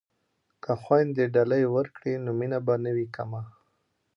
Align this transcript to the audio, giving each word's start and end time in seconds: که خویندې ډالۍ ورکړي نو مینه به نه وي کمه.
که 0.63 0.71
خویندې 0.81 1.25
ډالۍ 1.33 1.63
ورکړي 1.75 2.13
نو 2.23 2.31
مینه 2.39 2.59
به 2.65 2.75
نه 2.83 2.91
وي 2.95 3.07
کمه. 3.15 3.41